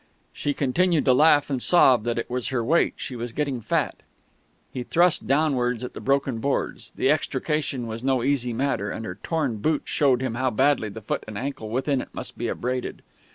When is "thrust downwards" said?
4.81-5.83